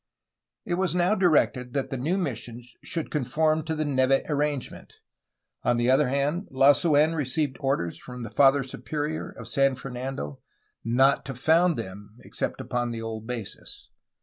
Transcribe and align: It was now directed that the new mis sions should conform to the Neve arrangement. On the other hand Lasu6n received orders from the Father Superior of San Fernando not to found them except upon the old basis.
It 0.65 0.79
was 0.79 0.95
now 0.95 1.13
directed 1.13 1.73
that 1.75 1.91
the 1.91 1.95
new 1.97 2.17
mis 2.17 2.39
sions 2.39 2.73
should 2.83 3.11
conform 3.11 3.63
to 3.65 3.75
the 3.75 3.85
Neve 3.85 4.23
arrangement. 4.29 4.93
On 5.61 5.77
the 5.77 5.91
other 5.91 6.07
hand 6.09 6.47
Lasu6n 6.51 7.15
received 7.15 7.57
orders 7.59 7.99
from 7.99 8.23
the 8.23 8.31
Father 8.31 8.63
Superior 8.63 9.29
of 9.29 9.47
San 9.47 9.75
Fernando 9.75 10.39
not 10.83 11.23
to 11.25 11.35
found 11.35 11.77
them 11.77 12.15
except 12.21 12.59
upon 12.59 12.89
the 12.89 12.99
old 13.03 13.27
basis. 13.27 13.89